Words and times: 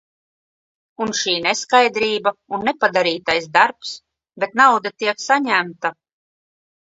Un 1.05 1.11
šī 1.17 1.35
neskaidrība 1.43 2.31
un 2.57 2.65
nepadarītais 2.69 3.45
darbs, 3.59 3.93
bet 4.45 4.57
nauda 4.63 4.95
tiek 5.05 5.23
saņemta. 5.27 5.95